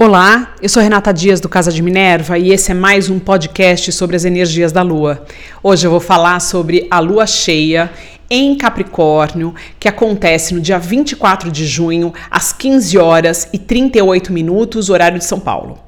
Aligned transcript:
Olá, 0.00 0.54
eu 0.62 0.68
sou 0.68 0.80
Renata 0.80 1.12
Dias 1.12 1.40
do 1.40 1.48
Casa 1.48 1.72
de 1.72 1.82
Minerva 1.82 2.38
e 2.38 2.52
esse 2.52 2.70
é 2.70 2.74
mais 2.74 3.10
um 3.10 3.18
podcast 3.18 3.90
sobre 3.90 4.14
as 4.14 4.24
energias 4.24 4.70
da 4.70 4.80
Lua. 4.80 5.26
Hoje 5.60 5.88
eu 5.88 5.90
vou 5.90 5.98
falar 5.98 6.38
sobre 6.38 6.86
a 6.88 7.00
Lua 7.00 7.26
cheia 7.26 7.90
em 8.30 8.56
Capricórnio, 8.56 9.52
que 9.76 9.88
acontece 9.88 10.54
no 10.54 10.60
dia 10.60 10.78
24 10.78 11.50
de 11.50 11.66
junho, 11.66 12.14
às 12.30 12.52
15 12.52 12.96
horas 12.96 13.48
e 13.52 13.58
38 13.58 14.32
minutos, 14.32 14.88
horário 14.88 15.18
de 15.18 15.24
São 15.24 15.40
Paulo. 15.40 15.80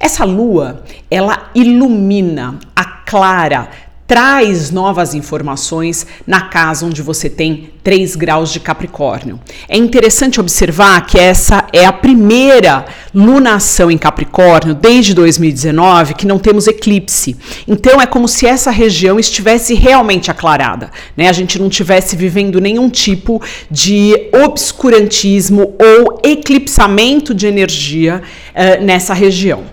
Essa 0.00 0.24
lua, 0.24 0.82
ela 1.08 1.48
ilumina, 1.54 2.58
aclara, 2.74 3.68
traz 4.06 4.70
novas 4.70 5.14
informações 5.14 6.06
na 6.26 6.42
casa 6.42 6.86
onde 6.86 7.02
você 7.02 7.28
tem 7.28 7.70
3 7.82 8.16
graus 8.16 8.52
de 8.52 8.60
Capricórnio. 8.60 9.40
É 9.68 9.76
interessante 9.76 10.40
observar 10.40 11.04
que 11.06 11.18
essa 11.18 11.66
é 11.72 11.84
a 11.84 11.92
primeira 11.92 12.84
lunação 13.12 13.90
em 13.90 13.98
Capricórnio 13.98 14.74
desde 14.74 15.14
2019 15.14 16.14
que 16.14 16.26
não 16.26 16.38
temos 16.38 16.66
eclipse. 16.66 17.36
Então 17.66 18.00
é 18.00 18.06
como 18.06 18.28
se 18.28 18.46
essa 18.46 18.70
região 18.70 19.18
estivesse 19.18 19.74
realmente 19.74 20.30
aclarada, 20.30 20.90
né? 21.16 21.28
A 21.28 21.32
gente 21.32 21.58
não 21.58 21.68
tivesse 21.68 22.14
vivendo 22.14 22.60
nenhum 22.60 22.88
tipo 22.88 23.42
de 23.70 24.30
obscurantismo 24.44 25.74
ou 25.78 26.20
eclipsamento 26.22 27.34
de 27.34 27.46
energia 27.46 28.22
uh, 28.54 28.84
nessa 28.84 29.14
região. 29.14 29.64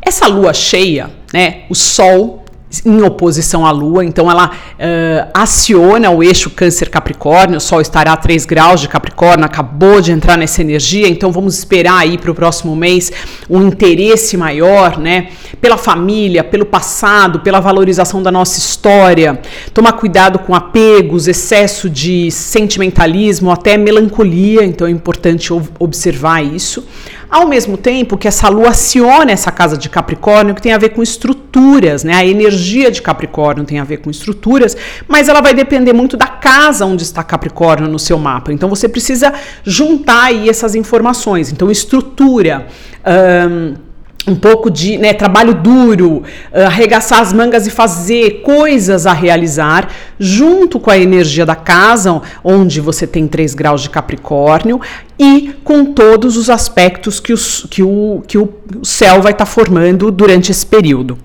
Essa 0.00 0.26
lua 0.26 0.54
cheia, 0.54 1.10
né? 1.32 1.62
O 1.68 1.74
Sol 1.74 2.44
em 2.84 3.02
oposição 3.02 3.64
à 3.64 3.70
Lua, 3.70 4.04
então 4.04 4.30
ela 4.30 4.50
uh, 4.50 5.30
aciona 5.32 6.10
o 6.10 6.22
eixo 6.22 6.50
Câncer-Capricórnio, 6.50 7.56
o 7.56 7.60
Sol 7.60 7.80
estará 7.80 8.12
a 8.12 8.16
3 8.16 8.44
graus 8.44 8.80
de 8.80 8.88
Capricórnio, 8.88 9.44
acabou 9.44 10.02
de 10.02 10.12
entrar 10.12 10.36
nessa 10.36 10.60
energia, 10.60 11.08
então 11.08 11.32
vamos 11.32 11.56
esperar 11.56 11.96
aí 11.96 12.18
para 12.18 12.30
o 12.30 12.34
próximo 12.34 12.76
mês 12.76 13.10
um 13.48 13.66
interesse 13.66 14.36
maior, 14.36 14.98
né, 14.98 15.28
pela 15.62 15.78
família, 15.78 16.44
pelo 16.44 16.66
passado, 16.66 17.40
pela 17.40 17.58
valorização 17.58 18.22
da 18.22 18.30
nossa 18.30 18.58
história, 18.58 19.40
tomar 19.72 19.92
cuidado 19.92 20.38
com 20.38 20.54
apegos, 20.54 21.26
excesso 21.26 21.88
de 21.88 22.30
sentimentalismo, 22.30 23.50
até 23.50 23.78
melancolia, 23.78 24.62
então 24.62 24.86
é 24.86 24.90
importante 24.90 25.50
observar 25.78 26.44
isso. 26.44 26.84
Ao 27.30 27.46
mesmo 27.46 27.76
tempo 27.76 28.16
que 28.16 28.26
essa 28.26 28.48
lua 28.48 28.70
aciona 28.70 29.30
essa 29.30 29.52
casa 29.52 29.76
de 29.76 29.90
Capricórnio, 29.90 30.54
que 30.54 30.62
tem 30.62 30.72
a 30.72 30.78
ver 30.78 30.90
com 30.90 31.02
estruturas, 31.02 32.02
né? 32.02 32.14
A 32.14 32.24
energia 32.24 32.57
de 32.58 33.02
Capricórnio 33.02 33.64
tem 33.64 33.78
a 33.78 33.84
ver 33.84 33.98
com 33.98 34.10
estruturas, 34.10 34.76
mas 35.06 35.28
ela 35.28 35.40
vai 35.40 35.54
depender 35.54 35.92
muito 35.92 36.16
da 36.16 36.26
casa 36.26 36.84
onde 36.84 37.02
está 37.02 37.22
Capricórnio 37.22 37.88
no 37.88 37.98
seu 37.98 38.18
mapa. 38.18 38.52
Então 38.52 38.68
você 38.68 38.88
precisa 38.88 39.32
juntar 39.64 40.24
aí 40.24 40.48
essas 40.48 40.74
informações. 40.74 41.52
Então, 41.52 41.70
estrutura. 41.70 42.66
Um, 43.06 43.88
um 44.28 44.34
pouco 44.34 44.70
de 44.70 44.98
né, 44.98 45.14
trabalho 45.14 45.54
duro, 45.54 46.18
uh, 46.18 46.66
arregaçar 46.66 47.20
as 47.20 47.32
mangas 47.32 47.66
e 47.66 47.70
fazer 47.70 48.42
coisas 48.42 49.06
a 49.06 49.12
realizar, 49.12 49.88
junto 50.18 50.78
com 50.78 50.90
a 50.90 50.98
energia 50.98 51.46
da 51.46 51.54
casa, 51.54 52.20
onde 52.44 52.80
você 52.80 53.06
tem 53.06 53.26
3 53.26 53.54
graus 53.54 53.82
de 53.82 53.90
Capricórnio, 53.90 54.80
e 55.18 55.54
com 55.64 55.86
todos 55.86 56.36
os 56.36 56.50
aspectos 56.50 57.18
que, 57.20 57.32
os, 57.32 57.66
que, 57.70 57.82
o, 57.82 58.22
que 58.26 58.36
o 58.36 58.52
céu 58.82 59.22
vai 59.22 59.32
estar 59.32 59.46
tá 59.46 59.50
formando 59.50 60.10
durante 60.10 60.52
esse 60.52 60.66
período. 60.66 61.18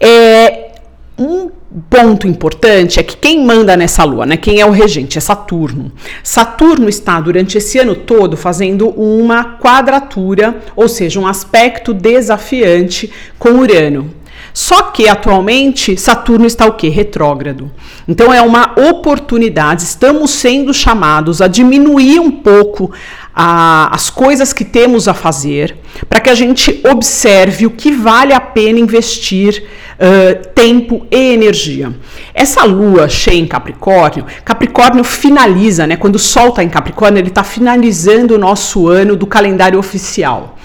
É, 0.00 0.70
um 1.18 1.50
ponto 1.90 2.26
importante 2.26 2.98
é 2.98 3.02
que 3.02 3.16
quem 3.16 3.44
manda 3.44 3.76
nessa 3.76 4.02
lua, 4.04 4.24
né? 4.24 4.36
Quem 4.36 4.58
é 4.58 4.66
o 4.66 4.70
regente? 4.70 5.18
É 5.18 5.20
Saturno. 5.20 5.92
Saturno 6.22 6.88
está 6.88 7.20
durante 7.20 7.58
esse 7.58 7.78
ano 7.78 7.94
todo 7.94 8.36
fazendo 8.36 8.88
uma 8.88 9.58
quadratura, 9.58 10.62
ou 10.74 10.88
seja, 10.88 11.20
um 11.20 11.26
aspecto 11.26 11.92
desafiante 11.92 13.12
com 13.38 13.50
Urano. 13.50 14.14
Só 14.52 14.82
que 14.82 15.08
atualmente 15.08 15.96
Saturno 15.96 16.46
está 16.46 16.66
o 16.66 16.72
que? 16.72 16.88
Retrógrado. 16.88 17.70
Então 18.08 18.32
é 18.32 18.42
uma 18.42 18.74
oportunidade, 18.90 19.82
estamos 19.82 20.30
sendo 20.30 20.74
chamados 20.74 21.40
a 21.40 21.46
diminuir 21.46 22.18
um 22.18 22.30
pouco 22.30 22.90
a, 23.34 23.94
as 23.94 24.10
coisas 24.10 24.52
que 24.52 24.64
temos 24.64 25.08
a 25.08 25.14
fazer, 25.14 25.76
para 26.08 26.20
que 26.20 26.30
a 26.30 26.34
gente 26.34 26.80
observe 26.88 27.66
o 27.66 27.70
que 27.70 27.92
vale 27.92 28.32
a 28.32 28.40
pena 28.40 28.78
investir 28.78 29.64
uh, 29.98 30.48
tempo 30.54 31.06
e 31.10 31.32
energia. 31.32 31.94
Essa 32.34 32.64
lua 32.64 33.08
cheia 33.08 33.38
em 33.38 33.46
Capricórnio, 33.46 34.26
Capricórnio 34.44 35.04
finaliza, 35.04 35.86
né? 35.86 35.96
Quando 35.96 36.16
o 36.16 36.18
Sol 36.18 36.48
está 36.48 36.62
em 36.62 36.68
Capricórnio, 36.68 37.20
ele 37.20 37.28
está 37.28 37.44
finalizando 37.44 38.34
o 38.34 38.38
nosso 38.38 38.88
ano 38.88 39.16
do 39.16 39.26
calendário 39.26 39.78
oficial. 39.78 40.56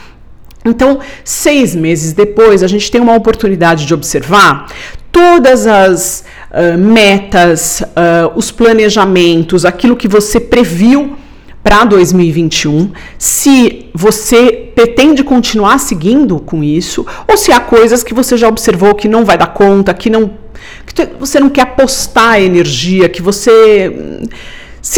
Então, 0.66 1.00
seis 1.24 1.76
meses 1.76 2.12
depois, 2.12 2.64
a 2.64 2.68
gente 2.68 2.90
tem 2.90 3.00
uma 3.00 3.16
oportunidade 3.16 3.86
de 3.86 3.94
observar 3.94 4.66
todas 5.12 5.68
as 5.68 6.26
uh, 6.50 6.78
metas, 6.78 7.82
uh, 7.82 8.32
os 8.36 8.50
planejamentos, 8.50 9.64
aquilo 9.64 9.96
que 9.96 10.08
você 10.08 10.40
previu 10.40 11.16
para 11.66 11.84
2021, 11.84 12.92
se 13.18 13.88
você 13.92 14.70
pretende 14.76 15.24
continuar 15.24 15.80
seguindo 15.80 16.40
com 16.40 16.64
isso, 16.64 17.04
ou 17.28 17.36
se 17.36 17.52
há 17.52 17.60
coisas 17.60 18.04
que 18.04 18.14
você 18.14 18.38
já 18.38 18.48
observou 18.48 18.94
que 18.94 19.08
não 19.08 19.26
vai 19.26 19.36
dar 19.36 19.48
conta, 19.48 19.92
que 19.92 20.08
não 20.08 20.46
que 20.86 21.08
você 21.20 21.40
não 21.40 21.50
quer 21.50 21.62
apostar 21.62 22.40
energia, 22.40 23.10
que 23.10 23.20
você 23.20 23.90
hum, 23.90 24.28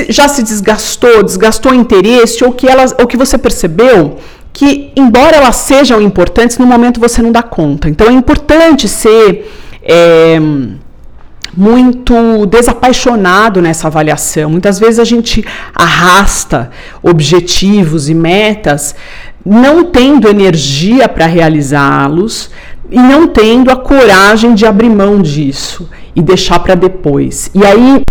já 0.09 0.27
se 0.27 0.43
desgastou, 0.43 1.23
desgastou 1.23 1.73
interesse, 1.73 2.43
ou 2.43 2.51
que 2.51 2.67
elas, 2.67 2.93
ou 2.99 3.07
que 3.07 3.15
você 3.15 3.37
percebeu 3.37 4.17
que, 4.51 4.91
embora 4.93 5.37
elas 5.37 5.55
sejam 5.55 6.01
importantes, 6.01 6.57
no 6.57 6.65
momento 6.65 6.99
você 6.99 7.21
não 7.21 7.31
dá 7.31 7.43
conta. 7.43 7.87
Então 7.87 8.07
é 8.07 8.11
importante 8.11 8.89
ser 8.89 9.49
é, 9.81 10.37
muito 11.57 12.45
desapaixonado 12.45 13.61
nessa 13.61 13.87
avaliação. 13.87 14.51
Muitas 14.51 14.79
vezes 14.79 14.99
a 14.99 15.03
gente 15.03 15.43
arrasta 15.73 16.69
objetivos 17.01 18.07
e 18.09 18.13
metas 18.13 18.95
não 19.43 19.85
tendo 19.85 20.27
energia 20.27 21.09
para 21.09 21.25
realizá-los 21.25 22.51
e 22.91 22.99
não 22.99 23.27
tendo 23.27 23.71
a 23.71 23.75
coragem 23.75 24.53
de 24.53 24.65
abrir 24.65 24.89
mão 24.89 25.21
disso 25.21 25.89
e 26.15 26.21
deixar 26.21 26.59
para 26.59 26.75
depois. 26.75 27.49
E 27.55 27.65
aí 27.65 28.01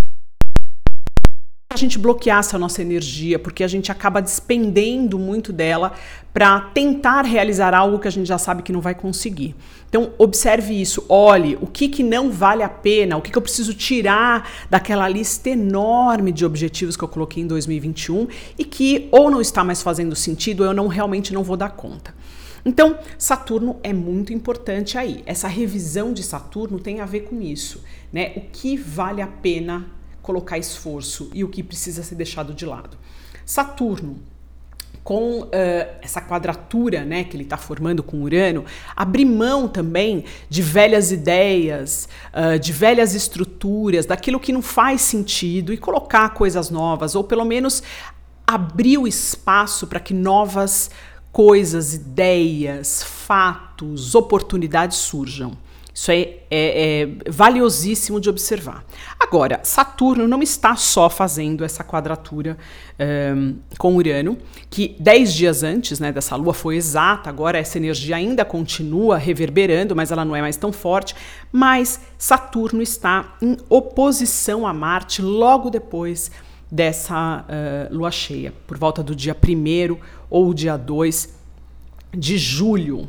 a 1.77 1.79
gente 1.79 1.99
bloqueasse 1.99 2.57
a 2.57 2.59
nossa 2.59 2.83
energia, 2.83 3.39
porque 3.39 3.63
a 3.63 3.69
gente 3.69 3.93
acaba 3.93 4.21
despendendo 4.21 5.19
muito 5.19 5.53
dela 5.53 5.93
para 6.33 6.61
tentar 6.61 7.23
realizar 7.23 7.75
algo 7.75 7.99
que 7.99 8.09
a 8.09 8.11
gente 8.11 8.27
já 8.27 8.39
sabe 8.39 8.63
que 8.63 8.73
não 8.73 8.81
vai 8.81 8.95
conseguir. 8.95 9.55
Então, 9.89 10.13
observe 10.19 10.75
isso, 10.75 11.05
olhe 11.09 11.57
o 11.61 11.67
que, 11.67 11.89
que 11.89 12.03
não 12.03 12.31
vale 12.31 12.63
a 12.63 12.69
pena, 12.69 13.17
o 13.17 13.23
que, 13.23 13.31
que 13.31 13.39
eu 13.39 13.43
preciso 13.43 13.73
tirar 13.73 14.51
daquela 14.69 15.09
lista 15.09 15.51
enorme 15.51 16.33
de 16.33 16.45
objetivos 16.45 16.97
que 16.97 17.05
eu 17.05 17.09
coloquei 17.09 17.43
em 17.43 17.47
2021 17.47 18.27
e 18.59 18.65
que 18.65 19.09
ou 19.13 19.31
não 19.31 19.41
está 19.41 19.63
mais 19.63 19.83
fazendo 19.83 20.17
sentido 20.17 20.61
ou 20.61 20.67
eu 20.67 20.75
não 20.75 20.89
realmente 20.89 21.33
não 21.33 21.43
vou 21.43 21.57
dar 21.57 21.71
conta. 21.71 22.15
Então, 22.65 22.99
Saturno 23.17 23.77
é 23.83 23.93
muito 23.93 24.33
importante 24.33 24.99
aí. 24.99 25.23
Essa 25.25 25.47
revisão 25.47 26.13
de 26.13 26.23
Saturno 26.23 26.81
tem 26.81 27.01
a 27.01 27.07
ver 27.07 27.21
com 27.21 27.41
isso, 27.41 27.85
né? 28.13 28.33
O 28.37 28.41
que 28.41 28.77
vale 28.77 29.23
a 29.23 29.27
pena 29.27 29.87
colocar 30.27 30.59
esforço 30.59 31.31
e 31.33 31.45
o 31.45 31.49
que 31.49 31.63
precisa 31.63 32.03
ser 32.03 32.17
deixado 32.17 32.53
de 32.53 32.67
lado. 32.67 32.99
Saturno, 33.45 34.19
com 35.05 35.43
uh, 35.43 35.51
essa 36.03 36.21
quadratura 36.21 37.05
né, 37.05 37.23
que 37.23 37.37
ele 37.37 37.45
está 37.45 37.57
formando 37.57 38.03
com 38.03 38.23
Urano, 38.23 38.65
abrir 38.97 39.25
mão 39.25 39.69
também 39.69 40.25
de 40.49 40.63
velhas 40.63 41.13
ideias, 41.13 42.09
uh, 42.35 42.59
de 42.59 42.73
velhas 42.73 43.15
estruturas, 43.15 44.05
daquilo 44.05 44.41
que 44.41 44.53
não 44.53 44.61
faz 44.61 45.03
sentido 45.03 45.73
e 45.73 45.79
colocar 45.79 46.31
coisas 46.31 46.71
novas, 46.71 47.15
ou 47.15 47.23
pelo 47.23 47.45
menos 47.45 47.85
abrir 48.45 48.99
o 48.99 49.07
espaço 49.07 49.87
para 49.87 50.01
que 50.01 50.13
novas 50.13 50.91
coisas, 51.31 51.95
ideias, 51.95 53.05
fatos, 53.05 54.17
oportunidades 54.17 54.97
surjam. 54.97 55.57
Isso 55.97 56.11
é, 56.11 56.21
é, 56.21 56.41
é, 56.51 57.09
valiosíssimo 57.31 58.21
de 58.21 58.29
observar. 58.29 58.85
Agora, 59.19 59.61
Saturno 59.63 60.29
não 60.29 60.43
está 60.43 60.77
só 60.77 61.09
fazendo 61.09 61.65
essa 61.65 61.83
quadratura 61.83 62.59
um, 63.35 63.57
com 63.79 63.97
Urano, 63.97 64.37
que 64.69 64.95
dez 65.01 65.33
dias 65.33 65.63
antes 65.63 65.99
né, 65.99 66.13
dessa 66.13 66.37
lua 66.37 66.53
foi 66.53 66.77
exata, 66.77 67.31
agora 67.31 67.57
essa 67.57 67.79
energia 67.79 68.15
ainda 68.15 68.45
continua 68.45 69.17
reverberando, 69.17 69.97
mas 69.97 70.13
ela 70.13 70.23
não 70.23 70.37
é 70.37 70.43
mais 70.43 70.59
tão 70.59 70.71
forte. 70.71 71.17
Mas 71.51 71.99
Saturno 72.19 72.83
está 72.83 73.35
em 73.41 73.57
oposição 73.71 74.67
a 74.67 74.75
Marte 74.75 75.23
logo 75.23 75.71
depois 75.71 76.31
dessa 76.71 77.43
uh, 77.49 77.97
lua 77.97 78.11
cheia, 78.11 78.53
por 78.67 78.77
volta 78.77 79.03
do 79.03 79.17
dia 79.17 79.35
1 79.35 79.97
ou 80.29 80.53
dia 80.53 80.77
2 80.77 81.35
de 82.15 82.37
julho. 82.37 83.09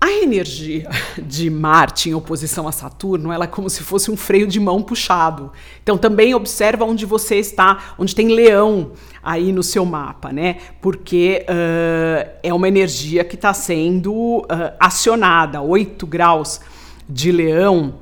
A 0.00 0.10
energia 0.10 0.88
de 1.22 1.50
Marte 1.50 2.08
em 2.08 2.14
oposição 2.14 2.66
a 2.66 2.72
Saturno, 2.72 3.30
ela 3.30 3.44
é 3.44 3.46
como 3.46 3.68
se 3.68 3.82
fosse 3.82 4.10
um 4.10 4.16
freio 4.16 4.46
de 4.46 4.58
mão 4.58 4.82
puxado. 4.82 5.52
Então 5.82 5.98
também 5.98 6.34
observa 6.34 6.86
onde 6.86 7.04
você 7.04 7.36
está, 7.36 7.94
onde 7.98 8.14
tem 8.14 8.28
leão 8.28 8.92
aí 9.22 9.52
no 9.52 9.62
seu 9.62 9.84
mapa, 9.84 10.32
né? 10.32 10.56
Porque 10.80 11.44
uh, 11.44 12.30
é 12.42 12.54
uma 12.54 12.66
energia 12.66 13.22
que 13.24 13.34
está 13.34 13.52
sendo 13.52 14.38
uh, 14.38 14.46
acionada, 14.80 15.60
8 15.60 16.06
graus 16.06 16.62
de 17.06 17.30
leão, 17.30 17.96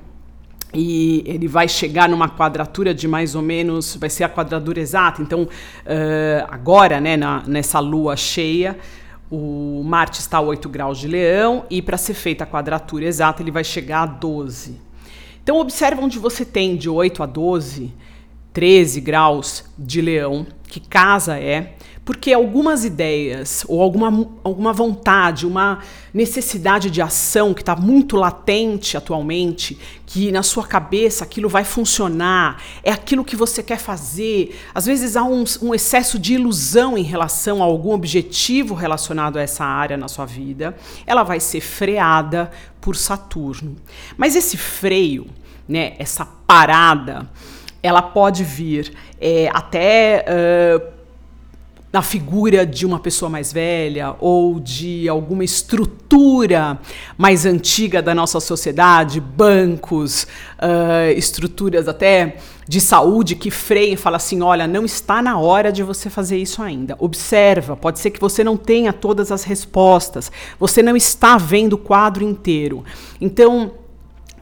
e 0.73 1.25
ele 1.27 1.49
vai 1.49 1.67
chegar 1.67 2.09
numa 2.09 2.29
quadratura 2.29 2.95
de 2.95 3.09
mais 3.09 3.35
ou 3.35 3.43
menos, 3.43 3.97
vai 3.97 4.11
ser 4.11 4.23
a 4.23 4.29
quadratura 4.29 4.79
exata. 4.79 5.21
Então, 5.21 5.43
uh, 5.43 5.49
agora, 6.49 7.01
né, 7.01 7.17
na, 7.17 7.43
nessa 7.47 7.81
lua 7.81 8.17
cheia, 8.17 8.79
o 9.31 9.83
Marte 9.85 10.21
está 10.21 10.39
a 10.39 10.43
8 10.43 10.69
graus 10.69 10.99
de 10.99 11.07
leão 11.07 11.67
e 11.69 11.83
para 11.83 11.97
ser 11.97 12.15
feita 12.15 12.45
a 12.45 12.47
quadratura 12.47 13.05
exata 13.05 13.43
ele 13.43 13.51
vai 13.51 13.65
chegar 13.65 14.03
a 14.03 14.07
12. 14.07 14.81
Então 15.43 15.59
observa 15.59 16.03
onde 16.03 16.19
você 16.19 16.45
tem 16.45 16.77
de 16.77 16.89
8 16.89 17.23
a 17.23 17.27
12, 17.27 17.93
13 18.53 19.01
graus 19.01 19.65
de 19.79 20.01
leão, 20.01 20.47
que 20.69 20.81
casa 20.81 21.39
é, 21.39 21.75
porque 22.09 22.33
algumas 22.33 22.87
ideias 22.87 23.67
ou 23.69 23.83
alguma, 23.83 24.31
alguma 24.43 24.73
vontade, 24.73 25.47
uma 25.47 25.81
necessidade 26.15 26.91
de 26.91 27.03
ação 27.03 27.53
que 27.53 27.61
está 27.61 27.77
muito 27.77 28.17
latente 28.17 28.97
atualmente, 28.97 29.79
que 30.07 30.33
na 30.33 30.43
sua 30.43 30.67
cabeça 30.67 31.23
aquilo 31.23 31.51
vai 31.51 31.65
funcionar, 31.65 32.63
é 32.83 32.91
aquilo 32.91 33.23
que 33.23 33.37
você 33.37 33.63
quer 33.63 33.79
fazer. 33.79 34.59
Às 34.75 34.87
vezes 34.87 35.17
há 35.17 35.23
um, 35.23 35.45
um 35.61 35.75
excesso 35.75 36.19
de 36.19 36.33
ilusão 36.33 36.97
em 36.97 37.03
relação 37.03 37.63
a 37.63 37.67
algum 37.67 37.93
objetivo 37.93 38.75
relacionado 38.75 39.37
a 39.37 39.43
essa 39.43 39.67
área 39.67 39.99
na 39.99 40.09
sua 40.09 40.25
vida, 40.25 40.75
ela 41.07 41.23
vai 41.23 41.41
ser 41.41 41.61
freada 41.61 42.51
por 42.81 42.97
Saturno. 42.97 43.77
Mas 44.17 44.35
esse 44.35 44.57
freio, 44.57 45.27
né, 45.69 45.93
essa 45.99 46.25
parada, 46.25 47.29
ela 47.83 48.03
pode 48.03 48.45
vir 48.45 48.93
é, 49.21 49.49
até. 49.53 50.25
Uh, 50.29 50.99
na 51.93 52.03
figura 52.03 52.67
de 52.67 52.85
uma 52.85 52.99
pessoa 52.99 53.31
mais 53.31 53.53
velha 53.53 54.15
ou 54.21 54.61
de 54.61 55.09
alguma 55.09 55.43
estrutura 55.43 56.79
mais 57.17 57.47
antiga 57.47 58.03
da 58.03 58.15
nossa 58.15 58.41
sociedade, 58.41 59.21
bancos, 59.21 60.25
uh, 60.59 61.11
estruturas 61.17 61.89
até 61.89 62.37
de 62.69 62.81
saúde 62.81 63.35
que 63.35 63.51
freiem 63.51 63.95
e 63.95 63.97
falam 63.97 64.19
assim: 64.19 64.43
olha, 64.43 64.67
não 64.67 64.85
está 64.85 65.23
na 65.23 65.39
hora 65.39 65.73
de 65.73 65.83
você 65.83 66.11
fazer 66.11 66.37
isso 66.37 66.63
ainda. 66.63 66.95
Observa, 66.99 67.75
pode 67.75 67.99
ser 67.99 68.11
que 68.11 68.21
você 68.21 68.45
não 68.45 68.57
tenha 68.57 68.93
todas 68.93 69.33
as 69.33 69.43
respostas, 69.43 70.31
você 70.61 70.83
não 70.83 70.95
está 70.95 71.39
vendo 71.39 71.73
o 71.75 71.79
quadro 71.79 72.23
inteiro. 72.23 72.85
Então, 73.19 73.73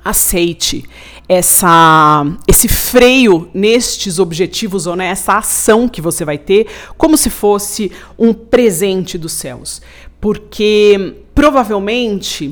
aceite 0.09 0.85
essa, 1.29 2.25
esse 2.47 2.69
freio 2.69 3.49
nestes 3.53 4.19
objetivos 4.19 4.87
ou 4.87 4.95
nessa 4.95 5.39
ação 5.39 5.89
que 5.89 6.01
você 6.01 6.25
vai 6.25 6.39
ter, 6.39 6.67
como 6.97 7.17
se 7.17 7.31
fosse 7.31 7.91
um 8.19 8.33
presente 8.33 9.19
dos 9.19 9.33
céus. 9.33 9.83
Porque 10.21 11.17
provavelmente 11.35 12.49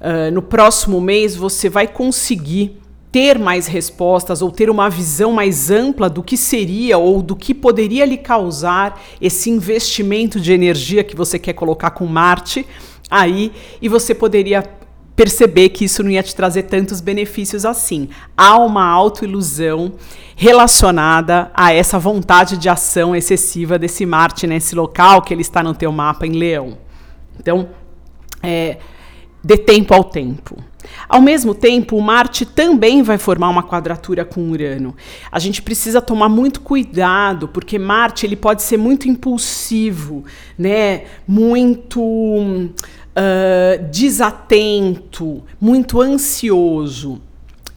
uh, 0.00 0.30
no 0.32 0.42
próximo 0.42 1.00
mês 1.00 1.34
você 1.36 1.68
vai 1.68 1.86
conseguir 1.86 2.80
ter 3.10 3.38
mais 3.38 3.66
respostas 3.66 4.42
ou 4.42 4.50
ter 4.50 4.68
uma 4.68 4.88
visão 4.88 5.32
mais 5.32 5.70
ampla 5.70 6.10
do 6.10 6.20
que 6.22 6.36
seria 6.36 6.98
ou 6.98 7.22
do 7.22 7.36
que 7.36 7.54
poderia 7.54 8.04
lhe 8.04 8.16
causar 8.16 9.00
esse 9.20 9.50
investimento 9.50 10.40
de 10.40 10.52
energia 10.52 11.04
que 11.04 11.14
você 11.14 11.38
quer 11.38 11.52
colocar 11.52 11.90
com 11.90 12.06
Marte 12.06 12.66
aí 13.08 13.52
e 13.80 13.88
você 13.88 14.14
poderia 14.14 14.64
perceber 15.16 15.70
que 15.70 15.84
isso 15.84 16.02
não 16.02 16.10
ia 16.10 16.22
te 16.22 16.34
trazer 16.34 16.64
tantos 16.64 17.00
benefícios 17.00 17.64
assim. 17.64 18.08
Há 18.36 18.58
uma 18.58 18.84
autoilusão 18.84 19.94
relacionada 20.36 21.50
a 21.54 21.72
essa 21.72 21.98
vontade 21.98 22.56
de 22.56 22.68
ação 22.68 23.14
excessiva 23.14 23.78
desse 23.78 24.04
Marte 24.04 24.46
nesse 24.46 24.74
local 24.74 25.22
que 25.22 25.32
ele 25.32 25.42
está 25.42 25.62
no 25.62 25.74
teu 25.74 25.92
mapa 25.92 26.26
em 26.26 26.32
Leão. 26.32 26.78
Então, 27.38 27.68
é, 28.42 28.78
dê 29.42 29.56
tempo 29.56 29.94
ao 29.94 30.04
tempo. 30.04 30.56
Ao 31.08 31.20
mesmo 31.20 31.54
tempo, 31.54 32.00
Marte 32.00 32.44
também 32.44 33.02
vai 33.02 33.18
formar 33.18 33.48
uma 33.48 33.62
quadratura 33.62 34.24
com 34.24 34.50
Urano. 34.50 34.94
A 35.30 35.38
gente 35.38 35.62
precisa 35.62 36.00
tomar 36.00 36.28
muito 36.28 36.60
cuidado, 36.60 37.48
porque 37.48 37.78
Marte 37.78 38.26
ele 38.26 38.36
pode 38.36 38.62
ser 38.62 38.76
muito 38.76 39.08
impulsivo, 39.08 40.24
né? 40.58 41.04
Muito 41.26 42.70
uh, 43.16 43.90
desatento, 43.90 45.42
muito 45.60 46.00
ansioso. 46.00 47.20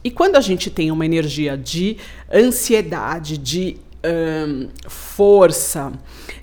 E 0.02 0.10
quando 0.10 0.36
a 0.36 0.40
gente 0.40 0.70
tem 0.70 0.90
uma 0.90 1.04
energia 1.04 1.56
de 1.56 1.96
ansiedade, 2.32 3.36
de 3.36 3.76
um, 4.04 4.68
força, 4.88 5.92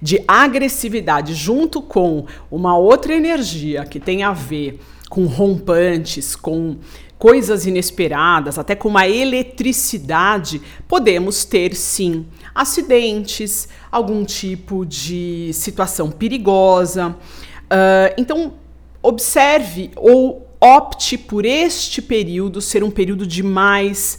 de 0.02 0.24
agressividade, 0.28 1.34
junto 1.34 1.82
com 1.82 2.26
uma 2.52 2.78
outra 2.78 3.14
energia 3.14 3.86
que 3.86 4.00
tem 4.00 4.24
a 4.24 4.34
ver 4.34 4.80
com 5.10 5.26
rompantes, 5.26 6.36
com 6.36 6.78
coisas 7.18 7.66
inesperadas, 7.66 8.60
até 8.60 8.76
com 8.76 8.90
uma 8.90 9.08
eletricidade, 9.08 10.62
podemos 10.88 11.46
ter 11.46 11.74
sim 11.76 12.26
acidentes, 12.54 13.70
algum 13.92 14.26
tipo 14.26 14.86
de 14.86 15.52
situação 15.54 16.12
perigosa. 16.12 17.10
Uh, 17.66 18.14
então, 18.18 18.54
observe 19.08 19.92
ou 19.96 20.48
opte 20.60 21.18
por 21.18 21.46
este 21.46 22.02
período 22.02 22.62
ser 22.62 22.84
um 22.84 22.90
período 22.90 23.26
de 23.28 23.44
mais 23.44 24.18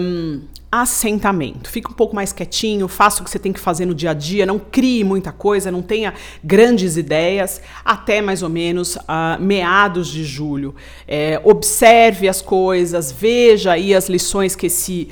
um, 0.00 0.40
assentamento. 0.72 1.70
Fica 1.70 1.90
um 1.90 1.94
pouco 1.94 2.16
mais 2.16 2.32
quietinho, 2.32 2.88
faça 2.88 3.20
o 3.20 3.24
que 3.24 3.30
você 3.30 3.38
tem 3.38 3.52
que 3.52 3.60
fazer 3.60 3.86
no 3.86 3.94
dia 3.94 4.10
a 4.10 4.14
dia, 4.14 4.46
não 4.46 4.58
crie 4.58 5.04
muita 5.04 5.30
coisa, 5.30 5.70
não 5.70 5.82
tenha 5.82 6.14
grandes 6.42 6.96
ideias, 6.96 7.60
até 7.84 8.20
mais 8.20 8.42
ou 8.42 8.48
menos 8.48 8.96
uh, 8.96 9.40
meados 9.40 10.08
de 10.08 10.24
julho. 10.24 10.74
É, 11.06 11.40
observe 11.44 12.28
as 12.28 12.40
coisas, 12.40 13.12
veja 13.12 13.72
aí 13.72 13.94
as 13.94 14.08
lições 14.08 14.56
que 14.56 14.66
esse 14.66 15.10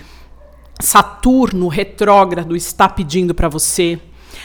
Saturno 0.81 1.69
retrógrado 1.69 2.57
está 2.57 2.89
pedindo 2.89 3.33
para 3.35 3.49
você. 3.49 4.01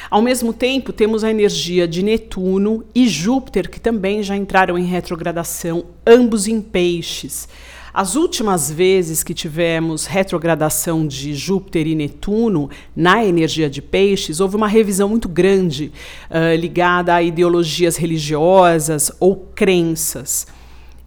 Ao 0.09 0.21
mesmo 0.21 0.53
tempo, 0.53 0.93
temos 0.93 1.23
a 1.23 1.29
energia 1.29 1.87
de 1.87 2.01
Netuno 2.01 2.85
e 2.95 3.07
Júpiter, 3.07 3.69
que 3.69 3.79
também 3.79 4.23
já 4.23 4.37
entraram 4.37 4.77
em 4.77 4.85
retrogradação, 4.85 5.85
ambos 6.05 6.47
em 6.47 6.61
peixes. 6.61 7.47
As 7.93 8.15
últimas 8.15 8.71
vezes 8.71 9.23
que 9.23 9.33
tivemos 9.33 10.05
retrogradação 10.05 11.05
de 11.07 11.33
Júpiter 11.33 11.87
e 11.87 11.95
Netuno 11.95 12.69
na 12.95 13.25
energia 13.25 13.69
de 13.69 13.81
peixes, 13.81 14.39
houve 14.39 14.55
uma 14.55 14.67
revisão 14.67 15.09
muito 15.09 15.27
grande 15.27 15.91
uh, 16.29 16.55
ligada 16.55 17.15
a 17.15 17.23
ideologias 17.23 17.97
religiosas 17.97 19.11
ou 19.19 19.35
crenças. 19.55 20.47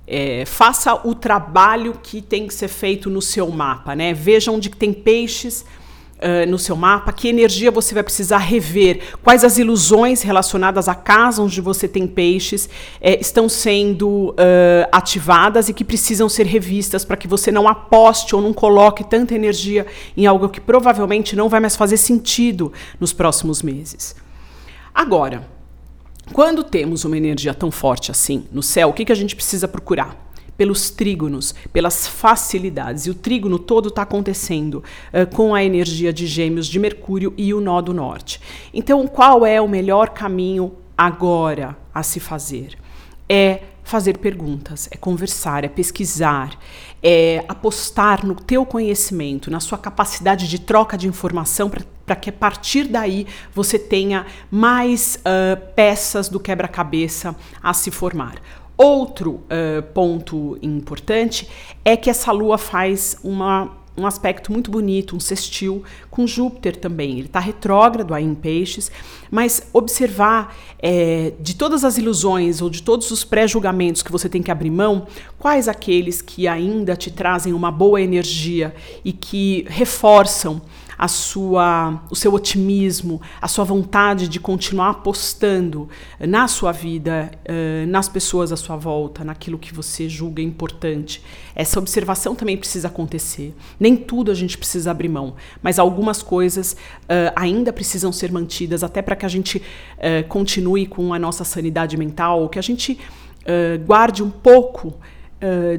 É, 0.04 0.44
faça 0.44 1.06
o 1.06 1.14
trabalho 1.14 1.96
que 2.02 2.20
tem 2.20 2.48
que 2.48 2.52
ser 2.52 2.66
feito 2.66 3.08
no 3.08 3.22
seu 3.22 3.48
mapa, 3.48 3.94
né? 3.94 4.12
Veja 4.12 4.50
onde 4.50 4.68
tem 4.68 4.92
peixes, 4.92 5.64
uh, 6.20 6.48
no 6.48 6.58
seu 6.58 6.76
mapa, 6.76 7.12
que 7.12 7.28
energia 7.28 7.70
você 7.70 7.94
vai 7.94 8.02
precisar 8.02 8.38
rever, 8.38 9.00
quais 9.22 9.44
as 9.44 9.58
ilusões 9.58 10.22
relacionadas 10.22 10.88
à 10.88 10.94
casa 10.94 11.42
onde 11.42 11.60
você 11.60 11.88
tem 11.88 12.06
peixes 12.06 12.68
eh, 13.00 13.18
estão 13.20 13.48
sendo 13.48 14.30
uh, 14.30 14.34
ativadas 14.92 15.68
e 15.68 15.74
que 15.74 15.84
precisam 15.84 16.28
ser 16.28 16.46
revistas 16.46 17.04
para 17.04 17.16
que 17.16 17.26
você 17.26 17.50
não 17.50 17.66
aposte 17.66 18.34
ou 18.34 18.42
não 18.42 18.52
coloque 18.52 19.04
tanta 19.04 19.34
energia 19.34 19.86
em 20.16 20.26
algo 20.26 20.48
que 20.48 20.60
provavelmente 20.60 21.34
não 21.34 21.48
vai 21.48 21.60
mais 21.60 21.76
fazer 21.76 21.96
sentido 21.96 22.72
nos 22.98 23.12
próximos 23.12 23.62
meses. 23.62 24.14
Agora, 24.94 25.48
quando 26.32 26.62
temos 26.62 27.04
uma 27.04 27.16
energia 27.16 27.52
tão 27.54 27.70
forte 27.70 28.10
assim 28.10 28.44
no 28.52 28.62
céu, 28.62 28.90
o 28.90 28.92
que, 28.92 29.04
que 29.04 29.12
a 29.12 29.16
gente 29.16 29.34
precisa 29.34 29.66
procurar? 29.66 30.29
Pelos 30.60 30.90
trígonos, 30.90 31.54
pelas 31.72 32.06
facilidades. 32.06 33.06
E 33.06 33.10
o 33.10 33.14
trígono 33.14 33.58
todo 33.58 33.88
está 33.88 34.02
acontecendo 34.02 34.84
uh, 35.10 35.34
com 35.34 35.54
a 35.54 35.64
energia 35.64 36.12
de 36.12 36.26
Gêmeos 36.26 36.66
de 36.66 36.78
Mercúrio 36.78 37.32
e 37.34 37.54
o 37.54 37.62
nó 37.62 37.80
do 37.80 37.94
norte. 37.94 38.38
Então, 38.74 39.08
qual 39.08 39.46
é 39.46 39.58
o 39.58 39.66
melhor 39.66 40.10
caminho 40.10 40.74
agora 40.98 41.74
a 41.94 42.02
se 42.02 42.20
fazer? 42.20 42.76
É 43.26 43.62
fazer 43.82 44.18
perguntas, 44.18 44.86
é 44.92 44.98
conversar, 44.98 45.64
é 45.64 45.68
pesquisar, 45.68 46.58
é 47.02 47.42
apostar 47.48 48.26
no 48.26 48.34
teu 48.34 48.66
conhecimento, 48.66 49.50
na 49.50 49.60
sua 49.60 49.78
capacidade 49.78 50.46
de 50.46 50.58
troca 50.58 50.98
de 50.98 51.08
informação 51.08 51.70
para 51.70 52.14
que 52.16 52.28
a 52.28 52.32
partir 52.34 52.84
daí 52.84 53.26
você 53.54 53.78
tenha 53.78 54.26
mais 54.50 55.18
uh, 55.20 55.58
peças 55.74 56.28
do 56.28 56.38
quebra-cabeça 56.38 57.34
a 57.62 57.72
se 57.72 57.90
formar. 57.90 58.34
Outro 58.82 59.32
uh, 59.32 59.82
ponto 59.92 60.56
importante 60.62 61.46
é 61.84 61.98
que 61.98 62.08
essa 62.08 62.32
lua 62.32 62.56
faz 62.56 63.18
uma 63.22 63.78
um 63.94 64.06
aspecto 64.06 64.50
muito 64.50 64.70
bonito, 64.70 65.14
um 65.14 65.20
sextil 65.20 65.82
com 66.10 66.26
Júpiter 66.26 66.76
também. 66.76 67.18
Ele 67.18 67.26
está 67.26 67.38
retrógrado 67.38 68.14
aí 68.14 68.24
em 68.24 68.34
peixes, 68.34 68.90
mas 69.30 69.68
observar 69.74 70.56
é, 70.78 71.34
de 71.38 71.54
todas 71.54 71.84
as 71.84 71.98
ilusões 71.98 72.62
ou 72.62 72.70
de 72.70 72.82
todos 72.82 73.10
os 73.10 73.24
pré-julgamentos 73.24 74.02
que 74.02 74.10
você 74.10 74.28
tem 74.28 74.42
que 74.42 74.50
abrir 74.50 74.70
mão, 74.70 75.06
quais 75.38 75.68
aqueles 75.68 76.22
que 76.22 76.48
ainda 76.48 76.96
te 76.96 77.10
trazem 77.10 77.52
uma 77.52 77.70
boa 77.70 78.00
energia 78.00 78.74
e 79.04 79.12
que 79.12 79.66
reforçam 79.68 80.62
a 81.00 81.08
sua, 81.08 82.02
o 82.10 82.14
seu 82.14 82.34
otimismo, 82.34 83.22
a 83.40 83.48
sua 83.48 83.64
vontade 83.64 84.28
de 84.28 84.38
continuar 84.38 84.90
apostando 84.90 85.88
na 86.20 86.46
sua 86.46 86.72
vida, 86.72 87.30
uh, 87.48 87.86
nas 87.86 88.06
pessoas 88.06 88.52
à 88.52 88.56
sua 88.56 88.76
volta, 88.76 89.24
naquilo 89.24 89.58
que 89.58 89.72
você 89.72 90.10
julga 90.10 90.42
importante. 90.42 91.22
Essa 91.54 91.78
observação 91.78 92.34
também 92.34 92.54
precisa 92.54 92.88
acontecer. 92.88 93.54
Nem 93.78 93.96
tudo 93.96 94.30
a 94.30 94.34
gente 94.34 94.58
precisa 94.58 94.90
abrir 94.90 95.08
mão, 95.08 95.36
mas 95.62 95.78
algumas 95.78 96.22
coisas 96.22 96.74
uh, 96.74 97.32
ainda 97.34 97.72
precisam 97.72 98.12
ser 98.12 98.30
mantidas 98.30 98.84
até 98.84 99.00
para 99.00 99.16
que 99.16 99.24
a 99.24 99.28
gente 99.28 99.62
continue 100.28 100.86
com 100.86 101.14
a 101.14 101.18
nossa 101.18 101.44
sanidade 101.44 101.96
mental, 101.96 102.48
que 102.48 102.58
a 102.58 102.62
gente 102.62 102.98
guarde 103.86 104.22
um 104.22 104.30
pouco 104.30 104.94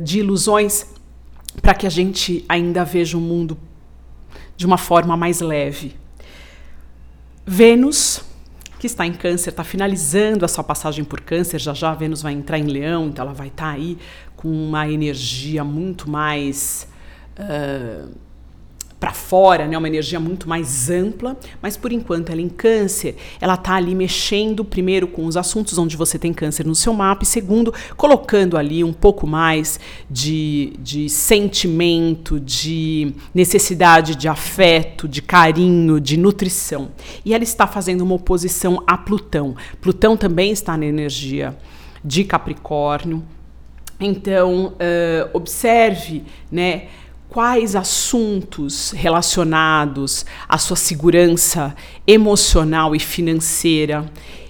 de 0.03 0.19
ilusões 0.19 0.85
para 1.61 1.73
que 1.73 1.87
a 1.87 1.89
gente 1.89 2.45
ainda 2.47 2.83
veja 2.83 3.17
um 3.17 3.21
mundo 3.21 3.57
de 4.61 4.67
uma 4.67 4.77
forma 4.77 5.17
mais 5.17 5.41
leve. 5.41 5.95
Vênus, 7.43 8.23
que 8.79 8.85
está 8.85 9.07
em 9.07 9.11
Câncer, 9.11 9.49
está 9.49 9.63
finalizando 9.63 10.45
a 10.45 10.47
sua 10.47 10.63
passagem 10.63 11.03
por 11.03 11.19
Câncer, 11.19 11.59
já 11.59 11.73
já 11.73 11.91
Vênus 11.95 12.21
vai 12.21 12.33
entrar 12.33 12.59
em 12.59 12.65
Leão, 12.65 13.07
então 13.07 13.25
ela 13.25 13.33
vai 13.33 13.47
estar 13.47 13.65
tá 13.65 13.71
aí 13.71 13.97
com 14.35 14.47
uma 14.47 14.87
energia 14.87 15.63
muito 15.63 16.07
mais. 16.07 16.87
Uh, 17.39 18.11
para 19.01 19.13
fora, 19.13 19.67
né, 19.67 19.75
uma 19.75 19.87
energia 19.87 20.19
muito 20.19 20.47
mais 20.47 20.91
ampla, 20.91 21.35
mas 21.59 21.75
por 21.75 21.91
enquanto 21.91 22.29
ela 22.29 22.39
é 22.39 22.43
em 22.43 22.47
câncer, 22.47 23.15
ela 23.41 23.55
está 23.55 23.73
ali 23.73 23.95
mexendo 23.95 24.63
primeiro 24.63 25.07
com 25.07 25.25
os 25.25 25.35
assuntos 25.35 25.79
onde 25.79 25.97
você 25.97 26.19
tem 26.19 26.31
câncer 26.31 26.67
no 26.67 26.75
seu 26.75 26.93
mapa 26.93 27.23
e 27.23 27.25
segundo, 27.25 27.73
colocando 27.97 28.55
ali 28.55 28.83
um 28.83 28.93
pouco 28.93 29.25
mais 29.25 29.79
de, 30.07 30.73
de 30.77 31.09
sentimento, 31.09 32.39
de 32.39 33.11
necessidade 33.33 34.13
de 34.15 34.27
afeto, 34.27 35.07
de 35.07 35.19
carinho, 35.19 35.99
de 35.99 36.15
nutrição. 36.15 36.89
E 37.25 37.33
ela 37.33 37.43
está 37.43 37.65
fazendo 37.65 38.01
uma 38.01 38.13
oposição 38.13 38.83
a 38.85 38.95
Plutão. 38.95 39.55
Plutão 39.81 40.15
também 40.15 40.51
está 40.51 40.77
na 40.77 40.85
energia 40.85 41.57
de 42.05 42.23
Capricórnio. 42.23 43.23
Então, 43.99 44.73
uh, 44.73 45.29
observe, 45.33 46.23
né? 46.51 46.87
Quais 47.31 47.77
assuntos 47.77 48.91
relacionados 48.91 50.25
à 50.49 50.57
sua 50.57 50.75
segurança 50.75 51.73
emocional 52.05 52.93
e 52.93 52.99
financeira 52.99 54.05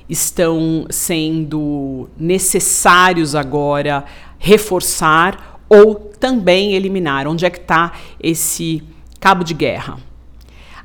estão 0.09 0.87
sendo 0.89 2.09
necessários 2.17 3.35
agora 3.35 4.03
reforçar 4.39 5.61
ou 5.69 5.93
também 5.93 6.73
eliminar? 6.73 7.27
Onde 7.27 7.45
é 7.45 7.51
que 7.51 7.59
está 7.59 7.91
esse 8.19 8.83
cabo 9.19 9.43
de 9.43 9.53
guerra? 9.53 9.99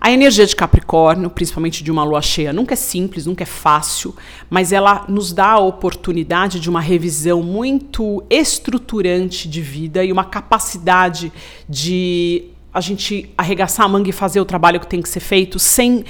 A 0.07 0.13
energia 0.13 0.47
de 0.47 0.55
Capricórnio, 0.55 1.29
principalmente 1.29 1.83
de 1.83 1.91
uma 1.91 2.05
lua 2.05 2.23
cheia, 2.23 2.53
nunca 2.53 2.75
é 2.75 2.77
simples, 2.77 3.27
nunca 3.27 3.43
é 3.43 3.45
fácil, 3.45 4.15
mas 4.49 4.71
ela 4.71 5.05
nos 5.09 5.33
dá 5.33 5.49
a 5.49 5.59
oportunidade 5.59 6.61
de 6.61 6.71
uma 6.71 6.81
revisão 6.81 7.43
muito 7.43 8.23
estruturante 8.31 9.49
de 9.49 9.61
vida 9.61 10.05
e 10.05 10.13
uma 10.13 10.25
capacidade 10.25 11.33
de 11.69 12.45
a 12.73 12.81
gente 12.81 13.35
arregaçar 13.37 13.85
a 13.85 13.89
manga 13.89 14.09
e 14.09 14.13
fazer 14.13 14.39
o 14.39 14.45
trabalho 14.45 14.79
que 14.79 14.87
tem 14.87 15.03
que 15.03 15.09
ser 15.09 15.19
feito 15.19 15.59
sem 15.59 16.05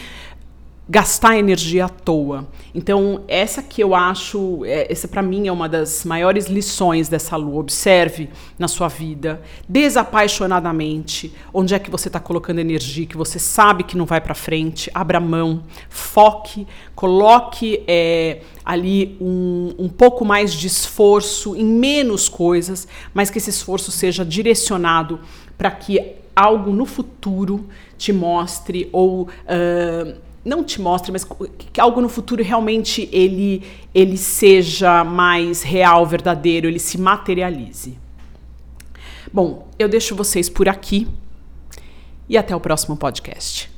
gastar 0.88 1.37
energia 1.37 1.87
à 1.87 1.88
toa. 1.88 2.47
Então, 2.73 3.23
essa 3.26 3.61
que 3.61 3.83
eu 3.83 3.95
acho, 3.95 4.64
é, 4.64 4.90
essa 4.90 5.09
para 5.09 5.21
mim 5.21 5.49
é 5.49 5.52
uma 5.52 5.69
das 5.69 6.05
maiores 6.05 6.47
lições 6.47 7.09
dessa 7.09 7.37
lua. 7.37 7.61
Observe 7.61 8.28
na 8.57 8.69
sua 8.69 8.87
vida, 8.87 9.43
desapaixonadamente, 9.69 11.35
onde 11.52 11.75
é 11.75 11.78
que 11.78 11.90
você 11.90 12.09
está 12.09 12.21
colocando 12.21 12.61
energia, 12.61 13.05
que 13.05 13.16
você 13.16 13.38
sabe 13.38 13.83
que 13.83 13.97
não 13.97 14.07
vai 14.07 14.21
para 14.21 14.35
frente. 14.35 14.88
Abra 14.95 15.19
mão, 15.19 15.64
foque, 15.88 16.66
coloque 16.95 17.83
é, 17.88 18.43
ali 18.64 19.16
um, 19.21 19.75
um 19.78 19.88
pouco 19.88 20.25
mais 20.25 20.55
de 20.55 20.69
esforço 20.69 21.57
em 21.57 21.64
menos 21.64 22.28
coisas, 22.28 22.87
mas 23.12 23.28
que 23.28 23.38
esse 23.38 23.50
esforço 23.50 23.90
seja 23.90 24.25
direcionado 24.25 25.19
para 25.59 25.71
que 25.71 26.14
algo 26.37 26.71
no 26.71 26.85
futuro 26.85 27.66
te 27.97 28.12
mostre 28.12 28.88
ou 28.93 29.23
uh, 29.23 30.25
não 30.47 30.62
te 30.62 30.81
mostre, 30.81 31.11
mas 31.11 31.26
que 31.59 31.81
algo 31.81 32.00
no 32.00 32.09
futuro 32.09 32.41
realmente 32.41 33.09
ele, 33.11 33.65
ele 33.93 34.17
seja 34.17 35.03
mais 35.03 35.62
real, 35.62 36.07
verdadeiro, 36.07 36.69
ele 36.69 36.79
se 36.79 36.97
materialize. 36.97 37.99
Bom, 39.33 39.67
eu 39.76 39.88
deixo 39.88 40.15
vocês 40.15 40.49
por 40.49 40.69
aqui 40.69 41.09
e 42.29 42.38
até 42.38 42.55
o 42.55 42.61
próximo 42.61 42.97
podcast. 42.97 43.75